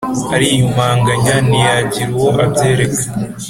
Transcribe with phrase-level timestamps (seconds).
[0.35, 3.03] ariyumanganya ntiyagira uwo abyereka.